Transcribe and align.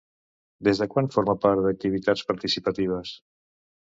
Des 0.67 0.79
de 0.83 0.85
quan 0.93 1.09
forma 1.15 1.35
part 1.43 1.61
d'activitats 1.65 2.23
participatives? 2.31 3.13